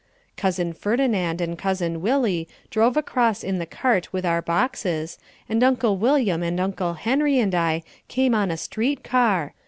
[0.35, 5.95] Cousin Ferdinand and Cousin Willie drove across in the cart with our boxes, and Uncle
[5.95, 9.53] William and Uncle Henry and I came on a street car.